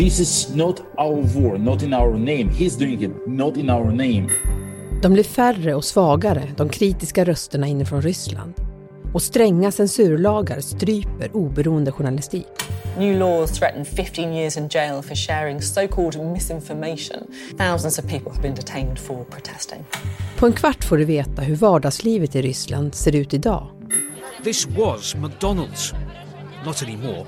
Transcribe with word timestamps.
This 0.00 0.20
is 0.20 0.54
not 0.54 0.80
our 0.98 1.40
war, 1.40 1.58
not 1.58 1.82
in 1.82 1.94
our 1.94 2.18
name. 2.18 2.50
He's 2.50 2.78
doing 2.78 3.02
it, 3.02 3.26
not 3.26 3.56
in 3.56 3.70
our 3.70 3.84
name. 3.84 4.28
De 5.02 5.12
blir 5.12 5.24
färre 5.24 5.74
och 5.74 5.84
svagare, 5.84 6.48
de 6.56 6.68
kritiska 6.68 7.24
rösterna 7.24 7.66
inifrån 7.66 8.02
Ryssland. 8.02 8.54
Och 9.14 9.22
stränga 9.22 9.70
censurlagar 9.70 10.60
stryper 10.60 11.36
oberoende 11.36 11.92
journalistik. 11.92 12.46
New 12.98 13.18
laws 13.18 13.50
threaten 13.58 13.84
15 13.84 14.32
years 14.32 14.56
in 14.56 14.68
jail 14.68 15.02
for 15.02 15.14
sharing 15.14 15.62
so-called 15.62 16.32
misinformation. 16.32 17.18
Thousands 17.58 17.98
of 17.98 18.04
people 18.04 18.30
have 18.30 18.42
been 18.42 18.54
detained 18.54 18.98
for 18.98 19.24
protesting. 19.24 19.84
På 20.38 20.46
en 20.46 20.52
kvart 20.52 20.84
får 20.84 20.96
du 20.96 21.04
veta 21.04 21.42
hur 21.42 21.56
vardagslivet 21.56 22.36
i 22.36 22.42
Ryssland 22.42 22.94
ser 22.94 23.16
ut 23.16 23.34
idag. 23.34 23.66
This 24.44 24.66
was 24.66 25.14
McDonald's. 25.14 25.94
Not 26.64 26.82
anymore. 26.82 27.26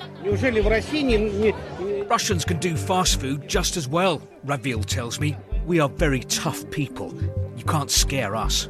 Russians 2.10 2.44
can 2.44 2.58
do 2.58 2.76
fast 2.76 3.20
food 3.20 3.48
just 3.48 3.76
as 3.76 3.88
well, 3.88 4.20
Ravil 4.44 4.82
tells 4.82 5.20
me. 5.20 5.36
We 5.66 5.80
are 5.80 5.88
very 5.88 6.20
tough 6.20 6.70
people. 6.70 7.10
You 7.56 7.64
can't 7.64 7.90
scare 7.90 8.36
us. 8.46 8.68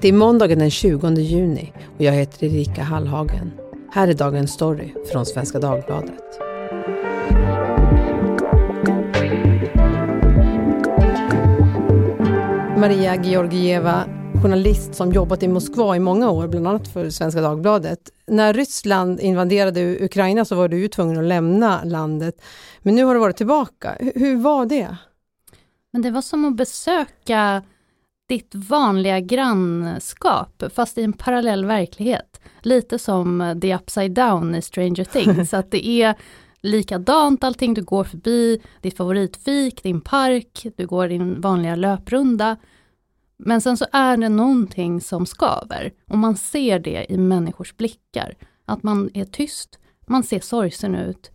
Det 0.00 0.08
är 0.08 0.12
måndagen 0.12 0.58
den 0.58 0.70
20 0.70 1.10
juni 1.10 1.72
och 1.98 2.04
jag 2.04 2.12
heter 2.12 2.46
Erika 2.46 2.82
Hallhagen. 2.82 3.52
Här 3.92 4.08
är 4.08 4.14
dagens 4.14 4.52
story 4.52 4.94
från 5.12 5.26
Svenska 5.26 5.58
Dagbladet. 5.58 6.38
Maria 12.76 13.22
Georgieva, 13.22 14.04
journalist 14.42 14.94
som 14.94 15.12
jobbat 15.12 15.42
i 15.42 15.48
Moskva 15.48 15.96
i 15.96 16.00
många 16.00 16.30
år, 16.30 16.48
bland 16.48 16.66
annat 16.66 16.88
för 16.88 17.10
Svenska 17.10 17.40
Dagbladet. 17.40 18.10
När 18.26 18.54
Ryssland 18.54 19.20
invaderade 19.20 20.04
Ukraina 20.04 20.44
så 20.44 20.54
var 20.54 20.68
du 20.68 20.78
ju 20.78 20.88
tvungen 20.88 21.18
att 21.18 21.24
lämna 21.24 21.84
landet. 21.84 22.42
Men 22.80 22.94
nu 22.94 23.04
har 23.04 23.14
du 23.14 23.20
varit 23.20 23.36
tillbaka. 23.36 23.96
Hur, 24.14 24.36
var 24.36 24.66
det? 24.66 24.96
Men 25.92 26.02
det 26.02 26.10
var 26.10 26.22
som 26.22 26.44
att 26.44 26.56
besöka 26.56 27.62
ditt 28.28 28.54
vanliga 28.54 29.20
grannskap, 29.20 30.62
fast 30.74 30.98
i 30.98 31.02
en 31.02 31.12
parallell 31.12 31.64
verklighet. 31.64 32.40
Lite 32.62 32.98
som 32.98 33.58
The 33.62 33.74
Upside 33.74 34.12
Down 34.12 34.54
i 34.54 34.62
Stranger 34.62 35.04
Things, 35.04 35.54
att 35.54 35.70
det 35.70 35.86
är 35.86 36.14
likadant 36.60 37.44
allting, 37.44 37.74
du 37.74 37.82
går 37.82 38.04
förbi 38.04 38.62
ditt 38.80 38.96
favoritfik, 38.96 39.82
din 39.82 40.00
park, 40.00 40.66
du 40.76 40.86
går 40.86 41.08
din 41.08 41.40
vanliga 41.40 41.76
löprunda. 41.76 42.56
Men 43.36 43.60
sen 43.60 43.76
så 43.76 43.86
är 43.92 44.16
det 44.16 44.28
någonting 44.28 45.00
som 45.00 45.26
skaver 45.26 45.92
och 46.10 46.18
man 46.18 46.36
ser 46.36 46.78
det 46.78 47.06
i 47.12 47.16
människors 47.16 47.76
blickar. 47.76 48.34
Att 48.64 48.82
man 48.82 49.10
är 49.14 49.24
tyst, 49.24 49.78
man 50.06 50.22
ser 50.22 50.40
sorgsen 50.40 50.94
ut. 50.94 51.30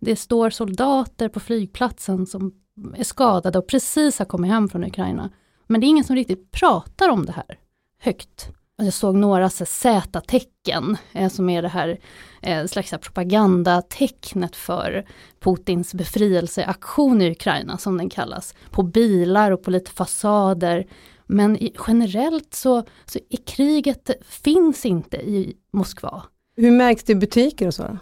Det 0.00 0.16
står 0.16 0.50
soldater 0.50 1.28
på 1.28 1.40
flygplatsen 1.40 2.26
som 2.26 2.52
är 2.96 3.04
skadade 3.04 3.58
och 3.58 3.66
precis 3.66 4.18
har 4.18 4.26
kommit 4.26 4.50
hem 4.50 4.68
från 4.68 4.84
Ukraina. 4.84 5.30
Men 5.66 5.80
det 5.80 5.86
är 5.86 5.88
ingen 5.88 6.04
som 6.04 6.16
riktigt 6.16 6.50
pratar 6.50 7.08
om 7.08 7.26
det 7.26 7.32
här 7.32 7.58
högt. 8.00 8.50
Jag 8.82 8.94
såg 8.94 9.14
några 9.14 9.50
Z-tecken, 9.50 10.96
eh, 11.12 11.28
som 11.28 11.50
är 11.50 11.62
det 11.62 11.68
här 11.68 11.98
eh, 12.42 12.66
slags 12.66 12.90
propagandatecknet 12.90 14.56
för 14.56 15.06
Putins 15.40 15.94
befrielseaktion 15.94 17.22
i 17.22 17.30
Ukraina, 17.30 17.78
som 17.78 17.98
den 17.98 18.10
kallas, 18.10 18.54
på 18.70 18.82
bilar 18.82 19.50
och 19.50 19.62
på 19.62 19.70
lite 19.70 19.90
fasader. 19.90 20.86
Men 21.28 21.56
i, 21.56 21.74
generellt 21.86 22.54
så, 22.54 22.84
så 23.04 23.18
är 23.30 23.36
kriget 23.36 24.10
finns 24.22 24.86
inte 24.86 25.16
i 25.16 25.56
Moskva. 25.72 26.22
Hur 26.56 26.70
märks 26.70 27.04
det 27.04 27.12
i 27.12 27.16
butiker 27.16 27.66
och 27.66 27.74
så? 27.74 27.98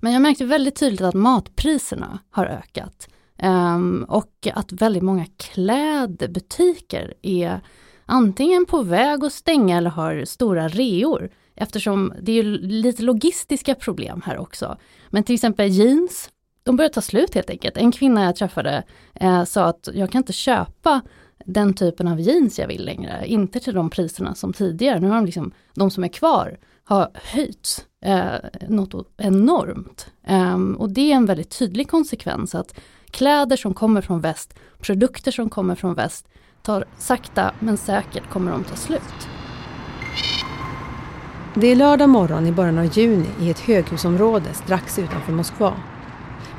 Men 0.00 0.12
jag 0.12 0.22
märkte 0.22 0.44
väldigt 0.44 0.76
tydligt 0.76 1.00
att 1.00 1.14
matpriserna 1.14 2.18
har 2.30 2.46
ökat. 2.46 3.08
Um, 3.42 4.04
och 4.08 4.48
att 4.54 4.72
väldigt 4.72 5.02
många 5.02 5.26
klädbutiker 5.36 7.14
är 7.22 7.60
antingen 8.06 8.66
på 8.66 8.82
väg 8.82 9.24
att 9.24 9.32
stänga 9.32 9.76
eller 9.76 9.90
har 9.90 10.24
stora 10.24 10.68
reor. 10.68 11.30
Eftersom 11.54 12.12
det 12.22 12.32
är 12.32 12.42
lite 12.42 13.02
logistiska 13.02 13.74
problem 13.74 14.22
här 14.24 14.38
också. 14.38 14.76
Men 15.10 15.22
till 15.22 15.34
exempel 15.34 15.68
jeans, 15.68 16.30
de 16.62 16.76
börjar 16.76 16.90
ta 16.90 17.00
slut 17.00 17.34
helt 17.34 17.50
enkelt. 17.50 17.76
En 17.76 17.92
kvinna 17.92 18.24
jag 18.24 18.36
träffade 18.36 18.82
eh, 19.14 19.44
sa 19.44 19.64
att 19.64 19.88
jag 19.94 20.10
kan 20.10 20.18
inte 20.18 20.32
köpa 20.32 21.00
den 21.44 21.74
typen 21.74 22.08
av 22.08 22.20
jeans 22.20 22.58
jag 22.58 22.68
vill 22.68 22.84
längre. 22.84 23.26
Inte 23.26 23.60
till 23.60 23.74
de 23.74 23.90
priserna 23.90 24.34
som 24.34 24.52
tidigare. 24.52 25.00
Nu 25.00 25.08
har 25.08 25.16
de, 25.16 25.26
liksom, 25.26 25.52
de 25.74 25.90
som 25.90 26.04
är 26.04 26.08
kvar 26.08 26.58
har 26.84 27.10
höjts 27.14 27.84
eh, 28.02 28.34
något 28.68 29.08
enormt. 29.16 30.06
Um, 30.28 30.74
och 30.74 30.90
det 30.90 31.12
är 31.12 31.16
en 31.16 31.26
väldigt 31.26 31.58
tydlig 31.58 31.90
konsekvens 31.90 32.54
att 32.54 32.80
kläder 33.10 33.56
som 33.56 33.74
kommer 33.74 34.00
från 34.00 34.20
väst, 34.20 34.54
produkter 34.80 35.30
som 35.30 35.50
kommer 35.50 35.74
från 35.74 35.94
väst, 35.94 36.28
tar 36.62 36.84
sakta 36.98 37.52
men 37.58 37.76
säkert 37.76 38.30
kommer 38.30 38.52
de 38.52 38.64
ta 38.64 38.76
slut. 38.76 39.28
Det 41.54 41.66
är 41.66 41.76
lördag 41.76 42.08
morgon 42.08 42.46
i 42.46 42.52
början 42.52 42.78
av 42.78 42.98
juni 42.98 43.28
i 43.40 43.50
ett 43.50 43.58
höghusområde 43.58 44.54
strax 44.54 44.98
utanför 44.98 45.32
Moskva. 45.32 45.74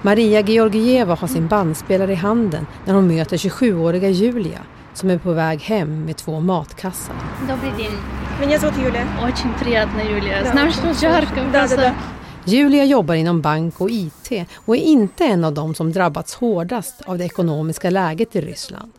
Maria 0.02 0.40
Georgieva 0.40 1.14
har 1.14 1.28
sin 1.28 1.48
bandspelare 1.48 2.12
i 2.12 2.14
handen 2.14 2.66
när 2.84 2.94
hon 2.94 3.06
möter 3.06 3.36
27-åriga 3.36 4.08
Julia 4.08 4.60
som 4.94 5.10
är 5.10 5.18
på 5.18 5.32
väg 5.32 5.60
hem 5.60 6.04
med 6.04 6.16
två 6.16 6.40
matkassar. 6.40 7.14
Добрый 7.48 7.72
день. 7.76 7.96
Меня 8.40 8.58
зовут 8.58 8.78
Юлия. 8.78 9.06
Очень 9.22 9.54
приятно, 9.64 10.00
Юлия. 10.00 10.44
Знаешь, 10.52 10.74
что 10.74 10.92
жарко. 10.92 11.40
Да, 11.52 11.66
да, 11.66 11.76
да. 11.76 11.94
Julia 12.46 12.84
jobbar 12.84 13.14
inom 13.14 13.40
bank 13.40 13.80
och 13.80 13.90
IT 13.90 14.48
och 14.54 14.76
är 14.76 14.80
inte 14.80 15.24
en 15.24 15.44
av 15.44 15.52
dem 15.52 15.74
som 15.74 15.92
drabbats 15.92 16.34
hårdast 16.34 17.02
av 17.06 17.18
det 17.18 17.24
ekonomiska 17.24 17.90
läget 17.90 18.36
i 18.36 18.40
Ryssland. 18.40 18.92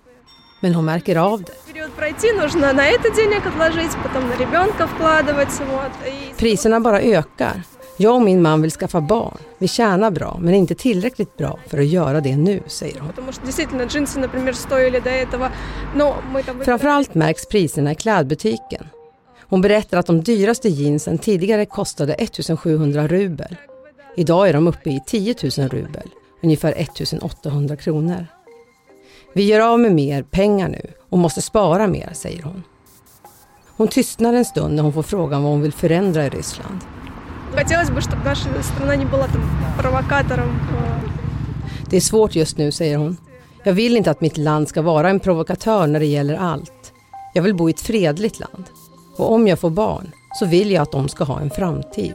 Men 0.62 0.74
hon 0.74 0.86
märker 0.86 1.16
av 1.16 1.44
det. 1.44 1.54
Priserna 6.38 6.80
bara 6.80 7.02
ökar. 7.02 7.62
Jag 8.03 8.15
och 8.15 8.23
min 8.23 8.43
man 8.43 8.63
vill 8.63 8.71
skaffa 8.71 9.01
barn. 9.01 9.39
Vi 9.59 9.69
tjänar 9.69 10.11
bra, 10.11 10.39
men 10.41 10.55
inte 10.55 10.75
tillräckligt 10.75 11.37
bra 11.37 11.59
för 11.67 11.79
att 11.79 11.87
göra 11.87 12.21
det 12.21 12.37
nu, 12.37 12.63
säger 12.67 13.01
hon. 13.01 13.13
Framförallt 16.65 17.15
märks 17.15 17.47
priserna 17.47 17.93
i 17.93 17.95
klädbutiken. 17.95 18.87
Hon 19.41 19.61
berättar 19.61 19.99
att 19.99 20.07
de 20.07 20.23
dyraste 20.23 20.69
jeansen 20.69 21.19
tidigare 21.19 21.67
kostade 21.67 22.15
1700 22.15 23.09
rubel. 23.09 23.57
Idag 24.17 24.49
är 24.49 24.53
de 24.53 24.69
uppe 24.69 24.91
i 24.91 25.01
10 25.07 25.35
000 25.59 25.69
rubel, 25.69 26.11
ungefär 26.43 26.73
1800 26.77 27.77
kronor. 27.77 28.27
Vi 29.35 29.45
gör 29.45 29.61
av 29.61 29.81
med 29.81 29.93
mer 29.93 30.23
pengar 30.23 30.69
nu 30.69 30.93
och 31.09 31.19
måste 31.19 31.43
spara 31.43 31.87
mer, 31.87 32.11
säger 32.13 32.43
hon. 32.43 32.63
Hon 33.77 33.89
tystnar 33.89 34.35
en 34.35 34.45
stund 34.45 34.75
när 34.75 34.83
hon 34.83 34.93
får 34.93 35.03
frågan 35.03 35.43
vad 35.43 35.53
hon 35.53 35.63
vill 35.63 35.73
förändra 35.73 36.27
i 36.27 36.29
Ryssland. 36.29 36.79
Det 41.91 41.97
är 41.97 42.01
svårt 42.01 42.35
just 42.35 42.59
nu, 42.59 42.73
säger 42.73 42.97
hon. 42.97 43.17
Jag 43.65 43.73
vill 43.73 43.97
inte 43.97 44.11
att 44.11 44.21
mitt 44.21 44.37
land 44.37 44.69
ska 44.69 44.83
vara 44.83 45.11
en 45.11 45.21
provokatör 45.21 45.87
när 45.87 46.01
det 46.01 46.07
gäller 46.07 46.35
allt. 46.35 46.93
Jag 47.35 47.43
vill 47.43 47.55
bo 47.55 47.69
i 47.69 47.73
ett 47.73 47.81
fredligt 47.81 48.41
land. 48.41 48.65
Och 49.17 49.33
om 49.33 49.49
jag 49.49 49.59
får 49.59 49.71
barn 49.71 50.11
så 50.39 50.47
vill 50.47 50.71
jag 50.71 50.83
att 50.83 50.93
de 50.93 51.09
ska 51.09 51.25
ha 51.25 51.41
en 51.41 51.51
framtid. 51.51 52.15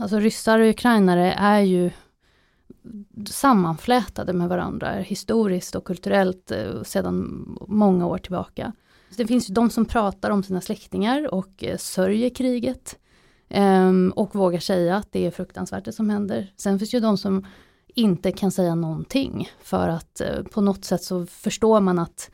Alltså 0.00 0.18
ryssar 0.18 0.58
och 0.58 0.68
ukrainare 0.68 1.32
är 1.32 1.60
ju 1.60 1.90
sammanflätade 3.30 4.32
med 4.32 4.48
varandra 4.48 4.92
historiskt 4.92 5.74
och 5.74 5.84
kulturellt 5.84 6.50
eh, 6.50 6.82
sedan 6.82 7.46
många 7.68 8.06
år 8.06 8.18
tillbaka. 8.18 8.72
Det 9.16 9.26
finns 9.26 9.50
ju 9.50 9.54
de 9.54 9.70
som 9.70 9.84
pratar 9.84 10.30
om 10.30 10.42
sina 10.42 10.60
släktingar 10.60 11.34
och 11.34 11.64
eh, 11.64 11.76
sörjer 11.76 12.30
kriget. 12.30 12.98
Ehm, 13.48 14.12
och 14.16 14.34
vågar 14.34 14.60
säga 14.60 14.96
att 14.96 15.12
det 15.12 15.26
är 15.26 15.30
fruktansvärt 15.30 15.84
det 15.84 15.92
som 15.92 16.10
händer. 16.10 16.52
Sen 16.56 16.78
finns 16.78 16.94
ju 16.94 17.00
de 17.00 17.18
som 17.18 17.46
inte 17.86 18.32
kan 18.32 18.50
säga 18.50 18.74
någonting 18.74 19.48
för 19.62 19.88
att 19.88 20.20
eh, 20.20 20.42
på 20.42 20.60
något 20.60 20.84
sätt 20.84 21.02
så 21.02 21.26
förstår 21.26 21.80
man 21.80 21.98
att 21.98 22.30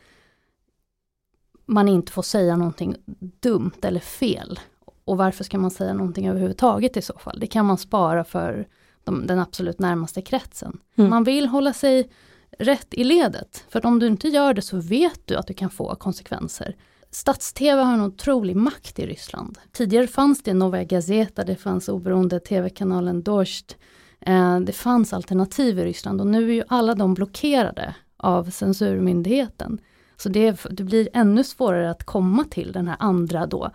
man 1.66 1.88
inte 1.88 2.12
får 2.12 2.22
säga 2.22 2.56
någonting 2.56 2.96
dumt 3.40 3.78
eller 3.82 4.00
fel. 4.00 4.58
Och 5.04 5.16
varför 5.16 5.44
ska 5.44 5.58
man 5.58 5.70
säga 5.70 5.92
någonting 5.92 6.28
överhuvudtaget 6.28 6.96
i 6.96 7.02
så 7.02 7.18
fall? 7.18 7.40
Det 7.40 7.46
kan 7.46 7.66
man 7.66 7.78
spara 7.78 8.24
för 8.24 8.68
de, 9.04 9.26
den 9.26 9.38
absolut 9.38 9.78
närmaste 9.78 10.22
kretsen. 10.22 10.78
Mm. 10.96 11.10
Man 11.10 11.24
vill 11.24 11.46
hålla 11.46 11.72
sig 11.72 12.10
rätt 12.58 12.94
i 12.94 13.04
ledet. 13.04 13.64
För 13.68 13.86
om 13.86 13.98
du 13.98 14.06
inte 14.06 14.28
gör 14.28 14.54
det 14.54 14.62
så 14.62 14.76
vet 14.76 15.20
du 15.24 15.36
att 15.36 15.46
du 15.46 15.54
kan 15.54 15.70
få 15.70 15.94
konsekvenser. 15.94 16.76
Stats-TV 17.10 17.82
har 17.82 17.94
en 17.94 18.00
otrolig 18.00 18.56
makt 18.56 18.98
i 18.98 19.06
Ryssland. 19.06 19.58
Tidigare 19.72 20.06
fanns 20.06 20.42
det 20.42 20.54
Novaja 20.54 20.84
Gazeta, 20.84 21.44
det 21.44 21.56
fanns 21.56 21.88
oberoende 21.88 22.40
TV-kanalen 22.40 23.22
Dost. 23.22 23.76
Eh, 24.20 24.60
det 24.60 24.72
fanns 24.72 25.12
alternativ 25.12 25.78
i 25.78 25.84
Ryssland 25.84 26.20
och 26.20 26.26
nu 26.26 26.50
är 26.50 26.54
ju 26.54 26.64
alla 26.68 26.94
de 26.94 27.14
blockerade 27.14 27.94
av 28.16 28.50
censurmyndigheten. 28.50 29.78
Så 30.16 30.28
det, 30.28 30.60
det 30.70 30.84
blir 30.84 31.08
ännu 31.12 31.44
svårare 31.44 31.90
att 31.90 32.04
komma 32.04 32.44
till 32.44 32.72
den 32.72 32.88
här 32.88 32.96
andra 32.98 33.46
då, 33.46 33.70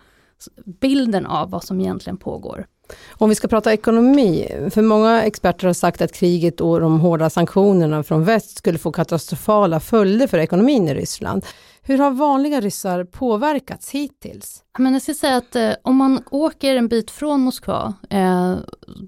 bilden 0.80 1.26
av 1.26 1.50
vad 1.50 1.64
som 1.64 1.80
egentligen 1.80 2.16
pågår. 2.16 2.66
Om 3.12 3.28
vi 3.28 3.34
ska 3.34 3.48
prata 3.48 3.72
ekonomi, 3.72 4.48
för 4.70 4.82
många 4.82 5.22
experter 5.22 5.66
har 5.66 5.74
sagt 5.74 6.00
att 6.00 6.12
kriget 6.12 6.60
och 6.60 6.80
de 6.80 7.00
hårda 7.00 7.30
sanktionerna 7.30 8.02
från 8.02 8.24
väst 8.24 8.58
skulle 8.58 8.78
få 8.78 8.92
katastrofala 8.92 9.80
följder 9.80 10.26
för 10.26 10.38
ekonomin 10.38 10.88
i 10.88 10.94
Ryssland. 10.94 11.44
Hur 11.82 11.98
har 11.98 12.10
vanliga 12.10 12.60
ryssar 12.60 13.04
påverkats 13.04 13.90
hittills? 13.90 14.62
Men 14.78 14.92
jag 14.92 15.02
ska 15.02 15.14
säga 15.14 15.36
att 15.36 15.56
eh, 15.56 15.70
om 15.82 15.96
man 15.96 16.22
åker 16.30 16.76
en 16.76 16.88
bit 16.88 17.10
från 17.10 17.40
Moskva, 17.40 17.94
eh, 18.10 18.56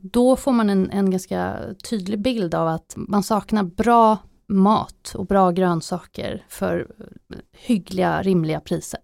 då 0.03 0.37
får 0.37 0.53
man 0.53 0.71
en, 0.71 0.91
en 0.91 1.11
ganska 1.11 1.57
tydlig 1.91 2.23
bild 2.23 2.55
av 2.55 2.69
att 2.69 2.95
man 2.97 3.23
saknar 3.23 3.63
bra 3.63 4.19
mat 4.49 5.15
och 5.15 5.27
bra 5.27 5.51
grönsaker 5.51 6.45
för 6.49 6.87
hyggliga, 7.53 8.23
rimliga 8.23 8.61
priser. 8.61 9.01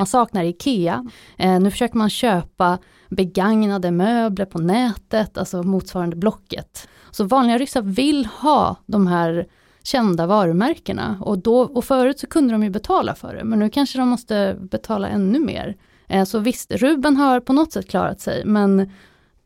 Man 0.00 0.06
saknar 0.06 0.44
IKEA. 0.44 1.06
Eh, 1.38 1.60
nu 1.60 1.70
försöker 1.70 1.96
man 1.96 2.10
köpa 2.10 2.78
begagnade 3.08 3.90
möbler 3.90 4.44
på 4.44 4.58
nätet, 4.58 5.38
alltså 5.38 5.62
motsvarande 5.62 6.16
Blocket. 6.16 6.88
Så 7.10 7.24
vanliga 7.24 7.58
ryssar 7.58 7.82
vill 7.82 8.26
ha 8.26 8.76
de 8.86 9.06
här 9.06 9.46
kända 9.82 10.26
varumärkena 10.26 11.18
och, 11.20 11.38
då, 11.38 11.60
och 11.60 11.84
förut 11.84 12.18
så 12.18 12.26
kunde 12.26 12.54
de 12.54 12.62
ju 12.62 12.70
betala 12.70 13.14
för 13.14 13.34
det, 13.34 13.44
men 13.44 13.58
nu 13.58 13.70
kanske 13.70 13.98
de 13.98 14.08
måste 14.08 14.56
betala 14.60 15.08
ännu 15.08 15.38
mer. 15.38 15.76
Eh, 16.08 16.24
så 16.24 16.38
visst, 16.38 16.70
Ruben 16.70 17.16
har 17.16 17.40
på 17.40 17.52
något 17.52 17.72
sätt 17.72 17.90
klarat 17.90 18.20
sig, 18.20 18.44
men 18.44 18.92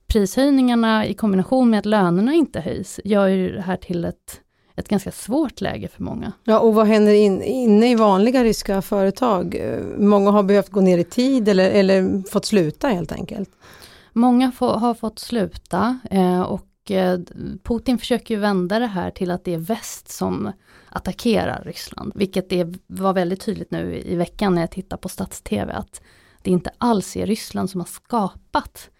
prishöjningarna 0.06 1.06
i 1.06 1.14
kombination 1.14 1.70
med 1.70 1.78
att 1.78 1.86
lönerna 1.86 2.34
inte 2.34 2.60
höjs 2.60 3.00
gör 3.04 3.26
ju 3.26 3.52
det 3.52 3.62
här 3.62 3.76
till 3.76 4.04
ett 4.04 4.40
ett 4.76 4.88
ganska 4.88 5.12
svårt 5.12 5.60
läge 5.60 5.88
för 5.88 6.02
många. 6.02 6.32
Ja, 6.44 6.58
och 6.58 6.74
vad 6.74 6.86
händer 6.86 7.14
in, 7.14 7.42
inne 7.42 7.90
i 7.90 7.94
vanliga 7.94 8.44
ryska 8.44 8.82
företag? 8.82 9.60
Många 9.96 10.30
har 10.30 10.42
behövt 10.42 10.70
gå 10.70 10.80
ner 10.80 10.98
i 10.98 11.04
tid 11.04 11.48
eller, 11.48 11.70
eller 11.70 12.30
fått 12.30 12.44
sluta 12.44 12.88
helt 12.88 13.12
enkelt. 13.12 13.50
Många 14.12 14.52
få, 14.52 14.72
har 14.72 14.94
fått 14.94 15.18
sluta 15.18 15.98
eh, 16.10 16.40
och 16.40 16.90
eh, 16.90 17.18
Putin 17.62 17.98
försöker 17.98 18.34
ju 18.34 18.40
vända 18.40 18.78
det 18.78 18.86
här 18.86 19.10
till 19.10 19.30
att 19.30 19.44
det 19.44 19.54
är 19.54 19.58
väst 19.58 20.10
som 20.10 20.52
attackerar 20.88 21.62
Ryssland, 21.64 22.12
vilket 22.14 22.50
det 22.50 22.74
var 22.86 23.12
väldigt 23.12 23.40
tydligt 23.40 23.70
nu 23.70 24.02
i 24.06 24.16
veckan 24.16 24.54
när 24.54 24.62
jag 24.62 24.70
tittar 24.70 24.96
på 24.96 25.08
stats-tv 25.08 25.72
att 25.72 26.02
det 26.42 26.50
inte 26.50 26.70
alls 26.78 27.16
är 27.16 27.26
Ryssland 27.26 27.70
som 27.70 27.80
har 27.80 27.86
skapat 27.86 28.90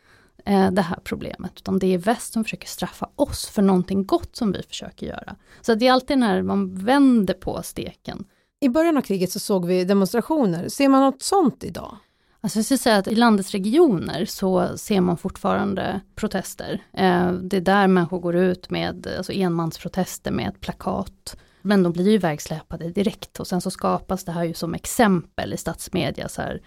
eh, 0.44 0.70
det 0.70 0.82
här 0.82 0.99
problemet, 1.05 1.52
utan 1.56 1.79
det 1.79 1.94
är 1.94 1.99
väst 1.99 2.32
som 2.32 2.44
försöker 2.44 2.69
straffa 2.69 3.08
oss 3.17 3.46
för 3.46 3.62
någonting 3.62 4.06
gott 4.06 4.37
som 4.37 4.52
vi 4.52 4.62
försöker 4.62 5.06
göra. 5.06 5.37
Så 5.61 5.75
det 5.75 5.87
är 5.87 5.93
alltid 5.93 6.19
när 6.19 6.43
man 6.43 6.75
vänder 6.75 7.35
på 7.35 7.62
steken. 7.62 8.25
I 8.61 8.69
början 8.69 8.96
av 8.96 9.02
kriget 9.02 9.32
så 9.32 9.38
såg 9.41 9.67
vi 9.67 9.85
demonstrationer, 9.85 10.69
ser 10.69 10.88
man 10.88 11.00
något 11.00 11.23
sånt 11.23 11.64
idag? 11.64 11.96
Alltså 12.41 12.58
jag 12.58 12.64
skulle 12.64 12.79
säga 12.79 12.96
att 12.96 13.08
i 13.08 13.14
landets 13.14 13.50
regioner 13.50 14.25
så 14.25 14.79
ser 14.79 15.00
man 15.00 15.17
fortfarande 15.17 16.00
protester. 16.14 16.82
Eh, 16.93 17.32
det 17.32 17.56
är 17.56 17.61
där 17.61 17.87
människor 17.87 18.20
går 18.20 18.37
ut 18.37 18.70
med 18.70 19.06
alltså 19.17 19.32
enmansprotester 19.32 20.31
med 20.31 20.49
ett 20.49 20.61
plakat. 20.61 21.37
Men 21.62 21.82
de 21.82 21.93
blir 21.93 22.11
ju 22.11 22.19
vägsläpade 22.19 22.91
direkt 22.91 23.41
och 23.41 23.46
sen 23.46 23.61
så 23.61 23.70
skapas 23.70 24.25
det 24.25 24.32
här 24.32 24.44
ju 24.44 24.55
som 24.55 24.75
exempel 24.75 25.52
i 25.52 25.56
statsmedia. 25.56 26.29
Så 26.29 26.43
här, 26.43 26.62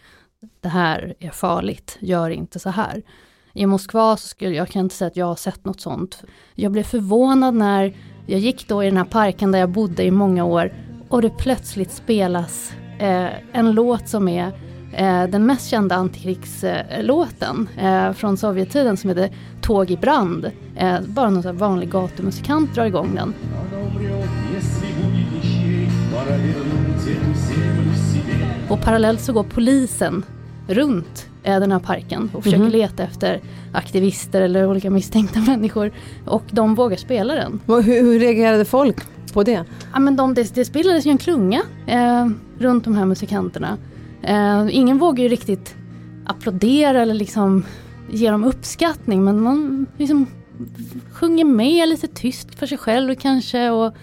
det 0.61 0.69
här 0.69 1.15
är 1.19 1.29
farligt, 1.29 1.97
gör 1.99 2.29
inte 2.29 2.59
så 2.59 2.69
här. 2.69 3.03
I 3.57 3.65
Moskva 3.65 4.17
så 4.17 4.27
skulle 4.27 4.55
jag 4.55 4.67
kan 4.67 4.81
inte 4.81 4.95
säga 4.95 5.07
att 5.07 5.17
jag 5.17 5.25
har 5.25 5.35
sett 5.35 5.65
något 5.65 5.81
sånt. 5.81 6.23
Jag 6.55 6.71
blev 6.71 6.83
förvånad 6.83 7.55
när 7.55 7.97
jag 8.25 8.39
gick 8.39 8.67
då 8.67 8.83
i 8.83 8.85
den 8.85 8.97
här 8.97 9.05
parken 9.05 9.51
där 9.51 9.59
jag 9.59 9.69
bodde 9.69 10.03
i 10.03 10.11
många 10.11 10.43
år 10.43 10.73
och 11.09 11.21
det 11.21 11.29
plötsligt 11.29 11.91
spelas 11.91 12.71
eh, 12.99 13.27
en 13.51 13.71
låt 13.71 14.09
som 14.09 14.27
är 14.27 14.47
eh, 14.93 15.23
den 15.23 15.45
mest 15.45 15.69
kända 15.69 15.95
antikrigslåten 15.95 17.69
eh, 17.77 18.11
från 18.11 18.37
Sovjettiden 18.37 18.97
som 18.97 19.09
heter 19.09 19.29
Tåg 19.61 19.91
i 19.91 19.97
brand. 19.97 20.51
Eh, 20.75 21.01
bara 21.07 21.29
någon 21.29 21.57
vanlig 21.57 21.89
gatumusikant 21.89 22.75
drar 22.75 22.85
igång 22.85 23.15
den. 23.15 23.33
Och 28.69 28.81
parallellt 28.81 29.21
så 29.21 29.33
går 29.33 29.43
polisen 29.43 30.25
runt 30.67 31.27
den 31.43 31.71
här 31.71 31.79
parken 31.79 32.29
och 32.33 32.43
försöker 32.43 32.61
mm. 32.61 32.71
leta 32.71 33.03
efter 33.03 33.41
aktivister 33.73 34.41
eller 34.41 34.67
olika 34.67 34.89
misstänkta 34.89 35.39
människor. 35.47 35.91
Och 36.25 36.43
de 36.51 36.75
vågar 36.75 36.97
spela 36.97 37.35
den. 37.35 37.59
Hur, 37.67 37.81
hur 37.81 38.19
reagerade 38.19 38.65
folk 38.65 38.97
på 39.33 39.43
det? 39.43 39.63
Ja, 39.93 39.99
men 39.99 40.15
de, 40.15 40.33
det, 40.33 40.55
det 40.55 40.65
spelades 40.65 41.05
ju 41.05 41.11
en 41.11 41.17
klunga 41.17 41.61
eh, 41.87 42.27
runt 42.59 42.83
de 42.83 42.95
här 42.95 43.05
musikanterna. 43.05 43.77
Eh, 44.21 44.67
ingen 44.71 44.97
vågar 44.97 45.23
ju 45.23 45.29
riktigt 45.29 45.75
applådera 46.25 47.01
eller 47.01 47.13
liksom 47.13 47.65
ge 48.11 48.31
dem 48.31 48.43
uppskattning 48.43 49.23
men 49.23 49.41
man 49.41 49.85
liksom 49.97 50.27
sjunger 51.11 51.45
med 51.45 51.89
lite 51.89 52.07
tyst 52.07 52.55
för 52.55 52.67
sig 52.67 52.77
själv 52.77 53.15
kanske 53.15 53.69
och 53.69 53.93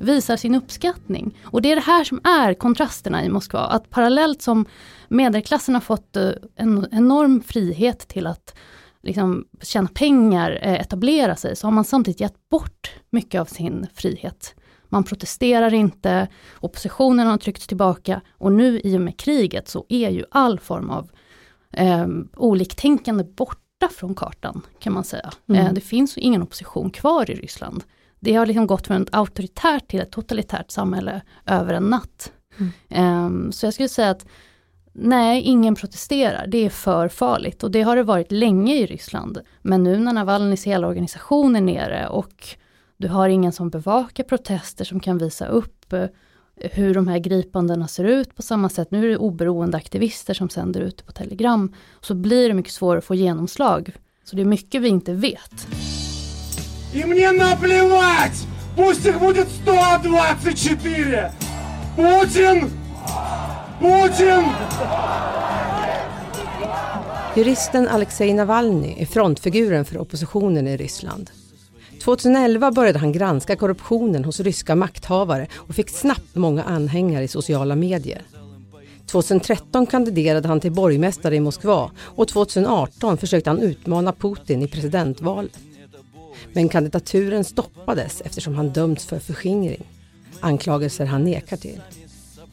visar 0.00 0.36
sin 0.36 0.54
uppskattning. 0.54 1.38
Och 1.44 1.62
det 1.62 1.72
är 1.72 1.76
det 1.76 1.82
här 1.82 2.04
som 2.04 2.20
är 2.24 2.54
kontrasterna 2.54 3.24
i 3.24 3.28
Moskva, 3.28 3.60
att 3.60 3.90
parallellt 3.90 4.42
som 4.42 4.66
medelklassen 5.08 5.74
har 5.74 5.80
fått 5.80 6.16
eh, 6.16 6.30
en 6.56 6.86
enorm 6.92 7.42
frihet 7.42 7.98
till 8.08 8.26
att 8.26 8.54
liksom 9.02 9.44
tjäna 9.62 9.88
pengar, 9.94 10.58
eh, 10.62 10.80
etablera 10.80 11.36
sig, 11.36 11.56
så 11.56 11.66
har 11.66 11.72
man 11.72 11.84
samtidigt 11.84 12.20
gett 12.20 12.48
bort 12.48 12.90
mycket 13.10 13.40
av 13.40 13.44
sin 13.44 13.86
frihet. 13.94 14.54
Man 14.88 15.04
protesterar 15.04 15.74
inte, 15.74 16.28
oppositionen 16.60 17.26
har 17.26 17.38
tryckts 17.38 17.66
tillbaka 17.66 18.20
och 18.30 18.52
nu 18.52 18.80
i 18.84 18.96
och 18.96 19.00
med 19.00 19.16
kriget 19.16 19.68
så 19.68 19.86
är 19.88 20.10
ju 20.10 20.24
all 20.30 20.60
form 20.60 20.90
av 20.90 21.10
eh, 21.72 22.06
oliktänkande 22.36 23.24
borta 23.24 23.88
från 23.90 24.14
kartan 24.14 24.62
kan 24.78 24.92
man 24.92 25.04
säga. 25.04 25.30
Mm. 25.48 25.66
Eh, 25.66 25.72
det 25.72 25.80
finns 25.80 26.18
ingen 26.18 26.42
opposition 26.42 26.90
kvar 26.90 27.30
i 27.30 27.34
Ryssland. 27.34 27.84
Det 28.20 28.34
har 28.34 28.46
liksom 28.46 28.66
gått 28.66 28.86
från 28.86 29.02
ett 29.02 29.14
auktoritärt 29.14 29.88
till 29.88 30.00
ett 30.00 30.10
totalitärt 30.10 30.70
samhälle 30.70 31.20
över 31.46 31.74
en 31.74 31.90
natt. 31.90 32.32
Mm. 32.58 32.70
Eh, 32.88 33.50
så 33.50 33.66
jag 33.66 33.74
skulle 33.74 33.88
säga 33.88 34.10
att 34.10 34.26
Nej, 34.92 35.42
ingen 35.42 35.74
protesterar. 35.74 36.46
Det 36.46 36.58
är 36.58 36.70
för 36.70 37.08
farligt 37.08 37.62
och 37.62 37.70
det 37.70 37.82
har 37.82 37.96
det 37.96 38.02
varit 38.02 38.32
länge 38.32 38.74
i 38.74 38.86
Ryssland. 38.86 39.38
Men 39.62 39.82
nu 39.82 39.98
när 39.98 40.12
Navalnys 40.12 40.64
hela 40.64 40.86
organisation 40.86 41.56
är 41.56 41.60
nere 41.60 42.08
och 42.08 42.46
du 42.96 43.08
har 43.08 43.28
ingen 43.28 43.52
som 43.52 43.70
bevakar 43.70 44.24
protester 44.24 44.84
som 44.84 45.00
kan 45.00 45.18
visa 45.18 45.46
upp 45.46 45.92
eh, 45.92 46.04
hur 46.56 46.94
de 46.94 47.08
här 47.08 47.18
gripandena 47.18 47.88
ser 47.88 48.04
ut 48.04 48.34
på 48.34 48.42
samma 48.42 48.68
sätt. 48.68 48.90
Nu 48.90 49.04
är 49.04 49.08
det 49.08 49.16
oberoende 49.16 49.76
aktivister 49.76 50.34
som 50.34 50.48
sänder 50.48 50.80
ut 50.80 51.06
på 51.06 51.12
Telegram. 51.12 51.74
Så 52.00 52.14
blir 52.14 52.48
det 52.48 52.54
mycket 52.54 52.72
svårare 52.72 52.98
att 52.98 53.04
få 53.04 53.14
genomslag. 53.14 53.96
Så 54.24 54.36
det 54.36 54.42
är 54.42 54.46
mycket 54.46 54.82
vi 54.82 54.88
inte 54.88 55.12
vet. 55.12 55.66
И 56.93 57.03
мне 57.03 57.31
наплевать! 57.31 58.47
Пусть 58.75 59.05
их 59.05 59.19
будет 59.19 59.47
124! 59.65 61.31
Путин 61.95 62.71
Putin! 63.79 64.43
Juristen 67.35 67.87
Alexej 67.87 68.33
Navalny 68.33 68.95
är 68.97 69.05
frontfiguren 69.05 69.85
för 69.85 69.97
oppositionen 69.97 70.67
i 70.67 70.77
Ryssland. 70.77 71.29
2011 72.03 72.71
började 72.71 72.99
han 72.99 73.11
granska 73.11 73.55
korruptionen 73.55 74.25
hos 74.25 74.39
ryska 74.39 74.75
makthavare 74.75 75.47
och 75.55 75.75
fick 75.75 75.89
snabbt 75.89 76.35
många 76.35 76.63
anhängare 76.63 77.23
i 77.23 77.27
sociala 77.27 77.75
medier. 77.75 78.21
2013 79.05 79.85
kandiderade 79.85 80.47
han 80.47 80.59
till 80.59 80.71
borgmästare 80.71 81.35
i 81.35 81.39
Moskva 81.39 81.91
och 81.97 82.27
2018 82.27 83.17
försökte 83.17 83.49
han 83.49 83.59
utmana 83.59 84.13
Putin 84.13 84.61
i 84.61 84.67
presidentvalet. 84.67 85.59
Men 86.52 86.68
kandidaturen 86.68 87.44
stoppades 87.44 88.20
eftersom 88.20 88.54
han 88.54 88.70
dömts 88.70 89.04
för 89.04 89.18
förskingring. 89.18 89.84
Anklagelser 90.40 91.06
han 91.06 91.24
nekar 91.24 91.56
till. 91.56 91.80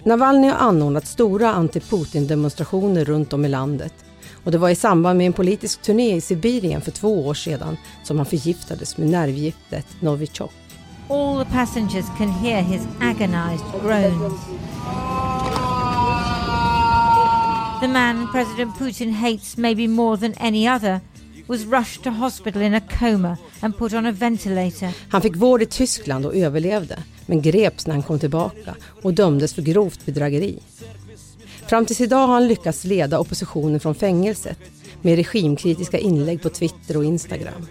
Navalny 0.03 0.47
har 0.47 0.55
anordnat 0.55 1.07
stora 1.07 1.53
anti-Putin-demonstrationer 1.53 3.05
runt 3.05 3.33
om 3.33 3.45
i 3.45 3.49
landet. 3.49 3.93
Och 4.43 4.51
det 4.51 4.57
var 4.57 4.69
i 4.69 4.75
samband 4.75 5.17
med 5.17 5.27
en 5.27 5.33
politisk 5.33 5.81
turné 5.81 6.15
i 6.15 6.21
Sibirien 6.21 6.81
för 6.81 6.91
två 6.91 7.27
år 7.27 7.33
sedan 7.33 7.77
som 8.03 8.17
han 8.17 8.25
förgiftades 8.25 8.97
med 8.97 9.09
nervgiftet 9.09 9.85
Novichok. 9.99 10.51
All 11.09 11.45
the 11.45 11.51
passengers 11.51 12.05
can 12.17 12.29
hear 12.29 12.61
his 12.61 12.81
agonized 13.01 13.65
groans. 13.81 14.33
the 17.79 17.87
man 17.87 18.27
President 18.27 18.75
Putin 18.75 19.11
hates 19.11 19.57
maybe 19.57 19.87
more 19.87 20.17
than 20.17 20.33
any 20.33 20.67
other, 20.67 20.99
was 21.47 21.65
rushed 21.65 22.03
to 22.03 22.09
hospital 22.09 22.61
in 22.61 22.73
a 22.73 22.81
coma 22.99 23.37
and 23.59 23.77
put 23.77 23.93
on 23.93 24.05
a 24.05 24.11
ventilator. 24.11 24.89
Han 25.09 25.21
fick 25.21 25.35
vård 25.35 25.61
i 25.61 25.65
Tyskland 25.65 26.25
och 26.25 26.35
överlevde, 26.35 27.03
men 27.25 27.41
greps 27.41 27.87
när 27.87 27.93
han 27.93 28.03
kom 28.03 28.19
tillbaka 28.19 28.75
och 29.01 29.13
dömdes 29.13 29.53
för 29.53 29.61
grovt 29.61 30.05
bedrägeri. 30.05 30.59
Fram 31.67 31.85
tills 31.85 32.01
idag 32.01 32.27
har 32.27 32.33
han 32.33 32.47
lyckats 32.47 32.83
leda 32.83 33.19
oppositionen 33.19 33.79
från 33.79 33.95
fängelset 33.95 34.59
med 35.01 35.15
regimkritiska 35.15 35.97
inlägg 35.97 36.41
på 36.41 36.49
Twitter 36.49 36.97
och 36.97 37.05
Instagram. 37.05 37.67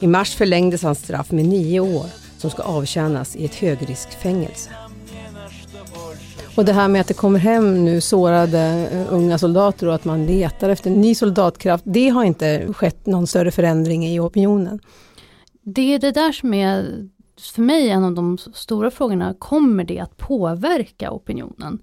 I 0.00 0.06
mars 0.06 0.34
förlängdes 0.34 0.82
hans 0.82 0.98
straff 0.98 1.30
med 1.30 1.44
nio 1.44 1.80
år 1.80 2.06
som 2.38 2.50
ska 2.50 2.62
avtjänas 2.62 3.36
i 3.36 3.44
ett 3.44 3.54
högriskfängelse. 3.54 4.70
Och 6.56 6.64
det 6.64 6.72
här 6.72 6.88
med 6.88 7.00
att 7.00 7.08
det 7.08 7.14
kommer 7.14 7.38
hem 7.38 7.84
nu 7.84 8.00
sårade 8.00 8.88
eh, 8.92 9.14
unga 9.14 9.38
soldater 9.38 9.88
och 9.88 9.94
att 9.94 10.04
man 10.04 10.26
letar 10.26 10.68
efter 10.68 10.90
ny 10.90 11.14
soldatkraft, 11.14 11.84
det 11.86 12.08
har 12.08 12.24
inte 12.24 12.72
skett 12.72 13.06
någon 13.06 13.26
större 13.26 13.50
förändring 13.50 14.06
i 14.06 14.20
opinionen. 14.20 14.80
Det 15.62 15.94
är 15.94 15.98
det 15.98 16.12
där 16.12 16.32
som 16.32 16.54
är 16.54 17.08
för 17.40 17.62
mig 17.62 17.90
en 17.90 18.04
av 18.04 18.14
de 18.14 18.38
stora 18.38 18.90
frågorna, 18.90 19.34
kommer 19.38 19.84
det 19.84 19.98
att 19.98 20.16
påverka 20.16 21.10
opinionen? 21.10 21.78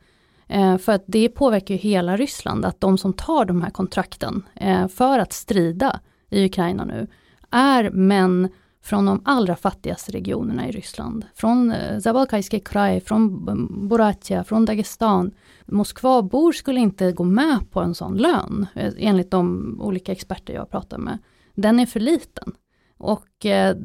Eh, 0.48 0.78
för 0.78 0.92
att 0.92 1.04
det 1.06 1.30
påverkar 1.30 1.74
ju 1.74 1.80
hela 1.80 2.18
Ryssland, 2.18 2.66
att 2.66 2.82
de 2.82 2.98
som 2.98 3.14
tar 3.14 3.46
de 3.46 3.62
här 3.62 3.70
kontrakten 3.70 4.44
eh, 4.56 4.88
för 4.88 5.20
att 5.20 5.34
strida 5.34 6.00
i 6.30 6.46
Ukraina 6.46 6.86
nu, 6.86 7.08
är 7.52 7.90
män 7.90 8.50
från 8.84 9.06
de 9.06 9.22
allra 9.26 9.56
fattigaste 9.56 10.12
regionerna 10.12 10.68
i 10.68 10.72
Ryssland. 10.72 11.26
Från 11.36 11.72
eh, 11.72 12.00
Zabalkajske 12.00 12.60
kraj, 12.60 13.02
från 13.02 13.46
Boratja, 13.88 14.44
från 14.44 14.66
Dagestan. 14.66 15.32
Moskvabor 15.66 16.52
skulle 16.52 16.80
inte 16.80 17.12
gå 17.12 17.24
med 17.24 17.72
på 17.72 17.80
en 17.80 17.96
sån 17.96 18.18
lön, 18.18 18.68
eh, 18.76 18.94
enligt 18.98 19.32
de 19.32 19.78
olika 19.82 20.12
experter 20.12 20.54
jag 20.54 20.70
pratar 20.70 20.98
med. 20.98 21.18
Den 21.56 21.80
är 21.80 21.86
för 21.86 22.00
liten. 22.00 22.54
Och 22.98 23.46
eh, 23.46 23.78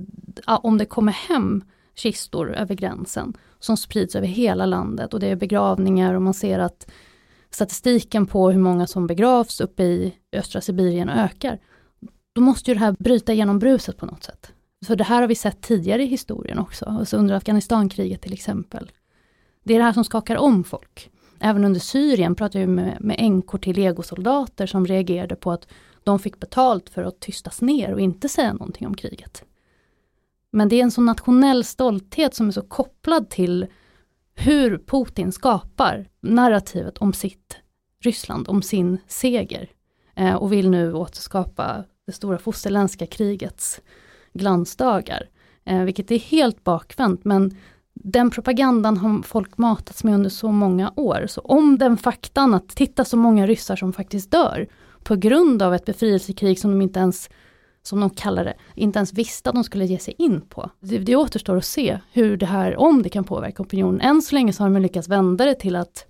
om 0.47 0.79
det 0.79 0.85
kommer 0.85 1.13
hem 1.13 1.65
kistor 1.95 2.55
över 2.55 2.75
gränsen 2.75 3.35
som 3.59 3.77
sprids 3.77 4.17
över 4.17 4.27
hela 4.27 4.67
landet 4.67 5.15
och 5.15 5.21
det 5.21 5.27
är 5.27 5.37
begravningar 5.37 6.15
och 6.15 6.23
man 6.23 6.35
ser 6.35 6.59
att 6.59 6.91
statistiken 7.51 8.27
på 8.27 8.51
hur 8.51 8.59
många 8.59 8.87
som 8.87 9.07
begravs 9.07 9.61
uppe 9.61 9.83
i 9.83 10.15
östra 10.33 10.61
Sibirien 10.61 11.09
ökar. 11.09 11.59
Då 12.35 12.41
måste 12.41 12.71
ju 12.71 12.75
det 12.75 12.81
här 12.81 12.97
bryta 12.99 13.33
igenom 13.33 13.59
bruset 13.59 13.97
på 13.97 14.07
något 14.07 14.25
sätt. 14.25 14.53
Så 14.87 14.95
det 14.95 15.05
här 15.05 15.21
har 15.21 15.29
vi 15.29 15.35
sett 15.35 15.61
tidigare 15.61 16.03
i 16.03 16.07
historien 16.07 16.59
också, 16.59 16.85
alltså 16.85 17.17
under 17.17 17.35
Afghanistankriget 17.35 18.23
till 18.23 18.33
exempel. 18.33 18.91
Det 19.65 19.75
är 19.75 19.79
det 19.79 19.85
här 19.85 19.93
som 19.93 20.05
skakar 20.05 20.37
om 20.37 20.65
folk. 20.65 21.11
Även 21.41 21.65
under 21.65 21.81
Syrien 21.81 22.35
pratade 22.35 22.61
jag 22.61 22.69
med, 22.69 22.97
med 23.01 23.17
änkor 23.19 23.59
till 23.59 23.77
legosoldater 23.77 24.67
som 24.67 24.87
reagerade 24.87 25.37
på 25.37 25.53
att 25.53 25.67
de 26.05 26.19
fick 26.19 26.41
betalt 26.41 26.91
för 26.91 27.03
att 27.03 27.21
tystas 27.21 27.63
ner 27.63 27.93
och 27.93 28.01
inte 28.01 28.29
säga 28.29 28.53
någonting 28.53 28.87
om 28.87 28.95
kriget. 28.95 29.45
Men 30.51 30.69
det 30.69 30.77
är 30.77 30.83
en 30.83 30.91
sån 30.91 31.07
nationell 31.07 31.65
stolthet 31.65 32.35
som 32.35 32.49
är 32.49 32.53
så 32.53 32.63
kopplad 32.63 33.31
till 33.31 33.67
hur 34.35 34.79
Putin 34.79 35.33
skapar 35.33 36.09
narrativet 36.21 36.99
om 36.99 37.13
sitt 37.13 37.57
Ryssland, 38.01 38.49
om 38.49 38.63
sin 38.63 38.99
seger. 39.07 39.71
Eh, 40.15 40.35
och 40.35 40.53
vill 40.53 40.71
nu 40.71 40.93
återskapa 40.93 41.85
det 42.07 42.13
stora 42.13 42.39
fosterländska 42.39 43.07
krigets 43.07 43.81
glansdagar. 44.33 45.29
Eh, 45.65 45.83
vilket 45.83 46.11
är 46.11 46.19
helt 46.19 46.65
bakvänt 46.65 47.25
men 47.25 47.57
den 48.05 48.31
propagandan 48.31 48.97
har 48.97 49.23
folk 49.23 49.59
matats 49.59 50.05
med 50.05 50.15
under 50.15 50.31
så 50.31 50.53
många 50.53 50.93
år. 50.97 51.27
Så 51.29 51.41
om 51.41 51.79
den 51.79 51.97
faktan 51.97 52.55
att 52.55 52.69
titta 52.69 53.05
så 53.05 53.17
många 53.17 53.47
ryssar 53.47 53.77
som 53.77 53.93
faktiskt 53.93 54.31
dör 54.31 54.69
på 55.03 55.17
grund 55.17 55.63
av 55.63 55.75
ett 55.75 55.85
befrielsekrig 55.85 56.59
som 56.59 56.71
de 56.71 56.83
inte 56.83 57.01
ens, 57.01 57.31
som 57.83 58.01
de 58.01 58.11
kallar 58.11 58.45
det, 58.45 58.55
inte 58.75 58.99
ens 58.99 59.13
visste 59.13 59.49
att 59.51 59.55
de 59.55 59.65
skulle 59.65 59.85
ge 59.85 59.99
sig 59.99 60.15
in 60.19 60.41
på. 60.41 60.71
Det, 60.81 60.99
det 60.99 61.17
återstår 61.17 61.57
att 61.57 61.65
se 61.65 61.99
hur 62.13 62.37
det 62.37 62.47
här, 62.47 62.77
om 62.77 63.03
det 63.03 63.09
kan 63.09 63.25
påverka 63.25 63.63
opinionen. 63.63 64.01
Än 64.01 64.23
så 64.23 64.35
länge 64.35 64.53
så 64.53 64.63
har 64.63 64.71
de 64.71 64.83
lyckats 64.83 65.09
vända 65.09 65.45
det 65.45 65.55
till 65.55 65.77
att 65.77 66.07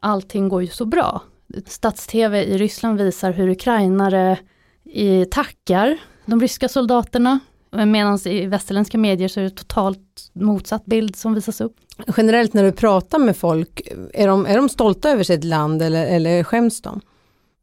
allting 0.00 0.48
går 0.48 0.62
ju 0.62 0.68
så 0.68 0.84
bra. 0.84 1.22
Stats-TV 1.66 2.44
i 2.44 2.58
Ryssland 2.58 2.98
visar 2.98 3.32
hur 3.32 3.48
ukrainare 3.48 4.38
i 4.84 5.24
tackar 5.24 5.98
de 6.26 6.40
ryska 6.40 6.68
soldaterna 6.68 7.40
Medan 7.70 8.18
i 8.24 8.46
västerländska 8.46 8.98
medier 8.98 9.28
så 9.28 9.40
är 9.40 9.44
det 9.44 9.50
totalt 9.50 10.30
motsatt 10.32 10.84
bild 10.84 11.16
som 11.16 11.34
visas 11.34 11.60
upp. 11.60 11.76
Generellt 12.16 12.54
när 12.54 12.64
du 12.64 12.72
pratar 12.72 13.18
med 13.18 13.36
folk, 13.36 13.88
är 14.14 14.28
de, 14.28 14.46
är 14.46 14.56
de 14.56 14.68
stolta 14.68 15.10
över 15.10 15.24
sitt 15.24 15.44
land 15.44 15.82
eller, 15.82 16.06
eller 16.06 16.44
skäms 16.44 16.82
de? 16.82 17.00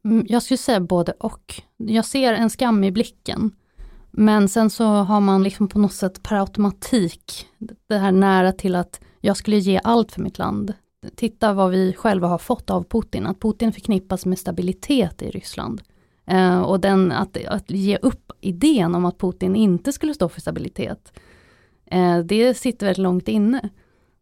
Mm, 0.04 0.26
jag 0.28 0.42
skulle 0.42 0.58
säga 0.58 0.80
både 0.80 1.12
och. 1.12 1.62
Jag 1.76 2.04
ser 2.04 2.32
en 2.32 2.50
skam 2.50 2.84
i 2.84 2.92
blicken. 2.92 3.50
Men 4.10 4.48
sen 4.48 4.70
så 4.70 4.84
har 4.84 5.20
man 5.20 5.42
liksom 5.42 5.68
på 5.68 5.78
något 5.78 5.92
sätt 5.92 6.22
per 6.22 6.36
automatik 6.36 7.46
det 7.88 7.98
här 7.98 8.12
nära 8.12 8.52
till 8.52 8.74
att 8.74 9.00
jag 9.20 9.36
skulle 9.36 9.58
ge 9.58 9.80
allt 9.84 10.12
för 10.12 10.20
mitt 10.20 10.38
land. 10.38 10.72
Titta 11.16 11.52
vad 11.52 11.70
vi 11.70 11.92
själva 11.92 12.28
har 12.28 12.38
fått 12.38 12.70
av 12.70 12.82
Putin, 12.82 13.26
att 13.26 13.40
Putin 13.40 13.72
förknippas 13.72 14.26
med 14.26 14.38
stabilitet 14.38 15.22
i 15.22 15.30
Ryssland. 15.30 15.82
Eh, 16.26 16.60
och 16.60 16.80
den, 16.80 17.12
att, 17.12 17.46
att 17.46 17.70
ge 17.70 17.96
upp 17.96 18.32
idén 18.40 18.94
om 18.94 19.04
att 19.04 19.18
Putin 19.18 19.56
inte 19.56 19.92
skulle 19.92 20.14
stå 20.14 20.28
för 20.28 20.40
stabilitet, 20.40 21.12
eh, 21.86 22.18
det 22.18 22.54
sitter 22.54 22.86
väldigt 22.86 23.02
långt 23.02 23.28
inne. 23.28 23.68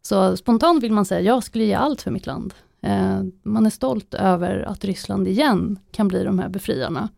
Så 0.03 0.37
spontant 0.37 0.83
vill 0.83 0.93
man 0.93 1.05
säga, 1.05 1.21
jag 1.21 1.45
skulle 1.45 1.65
ge 1.65 1.75
allt 1.75 2.03
för 2.03 2.11
mitt 2.11 2.27
land. 2.27 2.55
Eh, 2.83 3.23
man 3.43 3.67
är 3.67 3.71
stolt 3.71 4.15
över 4.15 4.63
att 4.63 4.85
Ryssland 4.85 5.29
igen 5.29 5.79
kan 5.91 6.09
bli 6.09 6.25
de 6.25 6.39
här 6.39 6.49
befriarna. 6.49 7.09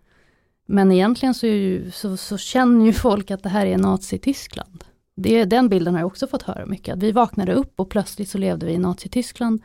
Men 0.66 0.92
egentligen 0.92 1.34
så, 1.34 1.46
ju, 1.46 1.90
så, 1.90 2.16
så 2.16 2.38
känner 2.38 2.86
ju 2.86 2.92
folk 2.92 3.30
att 3.30 3.42
det 3.42 3.48
här 3.48 3.66
är 3.66 3.78
Nazityskland. 3.78 4.84
Det, 5.16 5.44
den 5.44 5.68
bilden 5.68 5.94
har 5.94 6.00
jag 6.00 6.06
också 6.06 6.26
fått 6.26 6.42
höra 6.42 6.66
mycket, 6.66 6.94
att 6.94 7.02
vi 7.02 7.12
vaknade 7.12 7.54
upp 7.54 7.80
och 7.80 7.90
plötsligt 7.90 8.28
så 8.28 8.38
levde 8.38 8.66
vi 8.66 8.72
i 8.72 8.78
Nazityskland. 8.78 9.62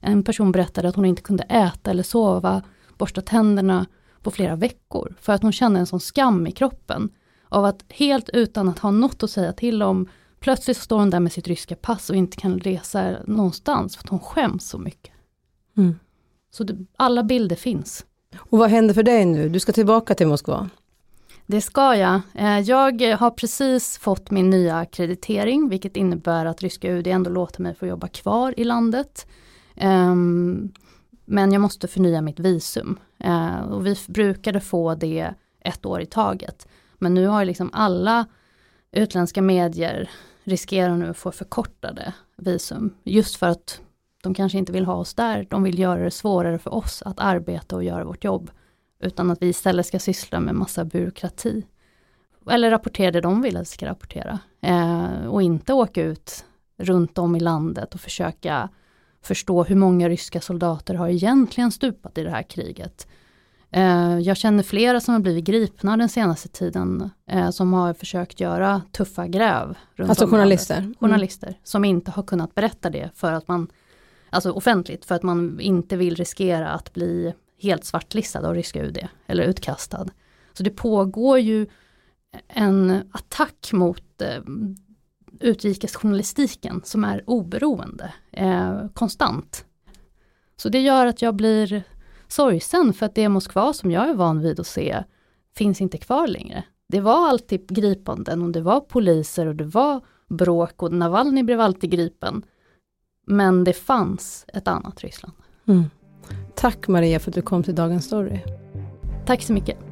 En 0.00 0.22
person 0.22 0.52
berättade 0.52 0.88
att 0.88 0.96
hon 0.96 1.04
inte 1.04 1.22
kunde 1.22 1.42
äta 1.42 1.90
eller 1.90 2.02
sova, 2.02 2.62
borsta 2.98 3.20
tänderna, 3.20 3.86
på 4.22 4.30
flera 4.30 4.56
veckor. 4.56 5.14
För 5.20 5.32
att 5.32 5.42
hon 5.42 5.52
kände 5.52 5.80
en 5.80 5.86
sån 5.86 6.00
skam 6.00 6.46
i 6.46 6.52
kroppen. 6.52 7.10
Av 7.48 7.64
att 7.64 7.84
helt 7.88 8.28
utan 8.28 8.68
att 8.68 8.78
ha 8.78 8.90
något 8.90 9.22
att 9.22 9.30
säga 9.30 9.52
till 9.52 9.82
om, 9.82 10.08
plötsligt 10.40 10.76
står 10.76 10.98
hon 10.98 11.10
där 11.10 11.20
med 11.20 11.32
sitt 11.32 11.48
ryska 11.48 11.76
pass 11.76 12.10
och 12.10 12.16
inte 12.16 12.36
kan 12.36 12.58
resa 12.58 13.16
någonstans 13.26 13.96
för 13.96 14.04
att 14.04 14.08
hon 14.08 14.20
skäms 14.20 14.68
så 14.68 14.78
mycket. 14.78 15.12
Mm. 15.76 15.94
Så 16.50 16.64
det, 16.64 16.76
alla 16.96 17.22
bilder 17.22 17.56
finns. 17.56 18.06
Och 18.38 18.58
vad 18.58 18.70
händer 18.70 18.94
för 18.94 19.02
dig 19.02 19.24
nu? 19.24 19.48
Du 19.48 19.60
ska 19.60 19.72
tillbaka 19.72 20.14
till 20.14 20.26
Moskva? 20.26 20.70
Det 21.46 21.60
ska 21.60 21.96
jag. 21.96 22.20
Eh, 22.34 22.60
jag 22.60 23.16
har 23.16 23.30
precis 23.30 23.98
fått 23.98 24.30
min 24.30 24.50
nya 24.50 24.76
akkreditering, 24.76 25.68
vilket 25.68 25.96
innebär 25.96 26.46
att 26.46 26.62
ryska 26.62 26.92
UD 26.92 27.06
ändå 27.06 27.30
låter 27.30 27.62
mig 27.62 27.74
få 27.74 27.86
jobba 27.86 28.08
kvar 28.08 28.54
i 28.56 28.64
landet. 28.64 29.26
Men 31.24 31.52
jag 31.52 31.60
måste 31.60 31.88
förnya 31.88 32.20
mitt 32.20 32.40
visum. 32.40 32.98
Eh, 33.18 33.60
och 33.60 33.86
vi 33.86 33.96
brukade 34.08 34.60
få 34.60 34.94
det 34.94 35.34
ett 35.60 35.86
år 35.86 36.00
i 36.00 36.06
taget. 36.06 36.68
Men 36.98 37.14
nu 37.14 37.26
har 37.26 37.44
liksom 37.44 37.70
alla 37.72 38.26
utländska 38.92 39.42
medier 39.42 40.10
riskerar 40.44 40.96
nu 40.96 41.10
att 41.10 41.16
få 41.16 41.32
förkortade 41.32 42.12
visum. 42.36 42.94
Just 43.04 43.36
för 43.36 43.48
att 43.48 43.80
de 44.22 44.34
kanske 44.34 44.58
inte 44.58 44.72
vill 44.72 44.86
ha 44.86 44.94
oss 44.94 45.14
där, 45.14 45.46
de 45.50 45.62
vill 45.62 45.78
göra 45.78 46.04
det 46.04 46.10
svårare 46.10 46.58
för 46.58 46.74
oss 46.74 47.02
att 47.02 47.20
arbeta 47.20 47.76
och 47.76 47.84
göra 47.84 48.04
vårt 48.04 48.24
jobb. 48.24 48.50
Utan 49.00 49.30
att 49.30 49.42
vi 49.42 49.48
istället 49.48 49.86
ska 49.86 49.98
syssla 49.98 50.40
med 50.40 50.54
massa 50.54 50.84
byråkrati. 50.84 51.66
Eller 52.50 52.70
rapportera 52.70 53.10
det 53.10 53.20
de 53.20 53.42
vill 53.42 53.56
att 53.56 53.62
vi 53.62 53.66
ska 53.66 53.86
rapportera. 53.86 54.38
Eh, 54.60 55.26
och 55.26 55.42
inte 55.42 55.72
åka 55.72 56.02
ut 56.02 56.44
runt 56.76 57.18
om 57.18 57.36
i 57.36 57.40
landet 57.40 57.94
och 57.94 58.00
försöka 58.00 58.68
förstå 59.22 59.64
hur 59.64 59.76
många 59.76 60.08
ryska 60.08 60.40
soldater 60.40 60.94
har 60.94 61.08
egentligen 61.08 61.72
stupat 61.72 62.18
i 62.18 62.22
det 62.24 62.30
här 62.30 62.42
kriget. 62.42 63.06
Eh, 63.70 64.18
jag 64.18 64.36
känner 64.36 64.62
flera 64.62 65.00
som 65.00 65.14
har 65.14 65.20
blivit 65.20 65.44
gripna 65.44 65.96
den 65.96 66.08
senaste 66.08 66.48
tiden 66.48 67.10
eh, 67.26 67.50
som 67.50 67.72
har 67.72 67.94
försökt 67.94 68.40
göra 68.40 68.82
tuffa 68.92 69.26
gräv. 69.26 69.78
alltså 69.98 70.26
journalister? 70.26 70.78
Mm. 70.78 70.94
Journalister 71.00 71.58
som 71.64 71.84
inte 71.84 72.10
har 72.10 72.22
kunnat 72.22 72.54
berätta 72.54 72.90
det 72.90 73.10
för 73.14 73.32
att 73.32 73.48
man, 73.48 73.68
alltså 74.30 74.52
offentligt, 74.52 75.04
för 75.04 75.14
att 75.14 75.22
man 75.22 75.60
inte 75.60 75.96
vill 75.96 76.16
riskera 76.16 76.70
att 76.70 76.92
bli 76.92 77.34
helt 77.62 77.84
svartlistad 77.84 78.48
av 78.48 78.54
ryska 78.54 78.82
UD 78.82 78.98
eller 79.26 79.44
utkastad. 79.44 80.06
Så 80.52 80.62
det 80.62 80.70
pågår 80.70 81.38
ju 81.38 81.66
en 82.48 83.02
attack 83.12 83.70
mot 83.72 84.22
eh, 84.22 84.42
utrikesjournalistiken 85.44 86.80
som 86.84 87.04
är 87.04 87.22
oberoende, 87.26 88.12
eh, 88.30 88.88
konstant. 88.94 89.64
Så 90.56 90.68
det 90.68 90.80
gör 90.80 91.06
att 91.06 91.22
jag 91.22 91.34
blir 91.34 91.82
sorgsen 92.28 92.92
för 92.92 93.06
att 93.06 93.14
det 93.14 93.28
Moskva 93.28 93.72
som 93.72 93.90
jag 93.90 94.08
är 94.08 94.14
van 94.14 94.40
vid 94.40 94.60
att 94.60 94.66
se 94.66 95.04
finns 95.56 95.80
inte 95.80 95.98
kvar 95.98 96.26
längre. 96.26 96.64
Det 96.88 97.00
var 97.00 97.28
alltid 97.28 97.68
gripanden 97.68 98.42
och 98.42 98.50
det 98.50 98.60
var 98.60 98.80
poliser 98.80 99.46
och 99.46 99.56
det 99.56 99.64
var 99.64 100.00
bråk 100.28 100.82
och 100.82 100.92
Navalny 100.92 101.42
blev 101.42 101.60
alltid 101.60 101.90
gripen. 101.90 102.42
Men 103.26 103.64
det 103.64 103.72
fanns 103.72 104.44
ett 104.48 104.68
annat 104.68 105.00
Ryssland. 105.00 105.34
Mm. 105.68 105.84
Tack 106.54 106.88
Maria 106.88 107.20
för 107.20 107.30
att 107.30 107.34
du 107.34 107.42
kom 107.42 107.62
till 107.62 107.74
Dagens 107.74 108.04
Story. 108.04 108.40
Tack 109.26 109.42
så 109.42 109.52
mycket. 109.52 109.91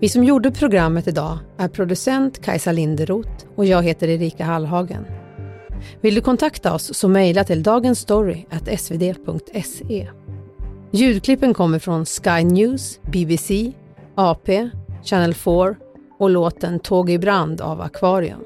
Vi 0.00 0.08
som 0.08 0.24
gjorde 0.24 0.50
programmet 0.50 1.08
idag 1.08 1.38
är 1.56 1.68
producent 1.68 2.42
Kajsa 2.42 2.72
Linderoth 2.72 3.46
och 3.56 3.64
jag 3.64 3.82
heter 3.82 4.08
Erika 4.08 4.44
Hallhagen. 4.44 5.06
Vill 6.00 6.14
du 6.14 6.20
kontakta 6.20 6.74
oss 6.74 6.94
så 6.94 7.08
mejla 7.08 7.44
till 7.44 7.62
dagensstory.svd.se. 7.62 10.08
Ljudklippen 10.90 11.54
kommer 11.54 11.78
från 11.78 12.06
Sky 12.06 12.44
News, 12.44 13.00
BBC, 13.12 13.72
AP, 14.14 14.70
Channel 15.04 15.34
4 15.34 15.74
och 16.18 16.30
låten 16.30 16.80
Tåg 16.80 17.10
i 17.10 17.18
brand 17.18 17.60
av 17.60 17.80
Aquarium. 17.80 18.44